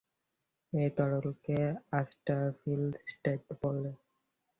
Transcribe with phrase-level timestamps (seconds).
[0.73, 1.57] এ তরলকে
[1.91, 3.91] আল্ট্রাফিলট্রেট বলে।